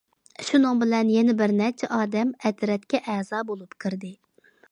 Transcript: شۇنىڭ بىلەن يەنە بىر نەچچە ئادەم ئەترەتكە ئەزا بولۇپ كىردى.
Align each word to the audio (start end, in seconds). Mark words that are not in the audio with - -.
شۇنىڭ 0.45 0.79
بىلەن 0.83 1.11
يەنە 1.15 1.35
بىر 1.41 1.53
نەچچە 1.59 1.89
ئادەم 1.99 2.31
ئەترەتكە 2.49 3.03
ئەزا 3.13 3.45
بولۇپ 3.51 3.79
كىردى. 3.85 4.13